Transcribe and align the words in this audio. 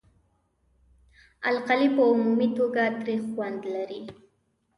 القلي 1.51 1.89
په 1.95 2.01
عمومي 2.11 2.47
توګه 2.57 2.83
تریخ 2.99 3.21
خوند 3.33 3.61
لري. 3.73 4.01